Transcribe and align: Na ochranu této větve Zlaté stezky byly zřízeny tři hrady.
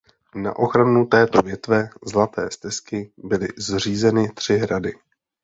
Na 0.35 0.53
ochranu 0.59 1.05
této 1.07 1.41
větve 1.41 1.89
Zlaté 2.05 2.51
stezky 2.51 3.11
byly 3.17 3.47
zřízeny 3.57 4.29
tři 4.35 4.53
hrady. 4.57 4.93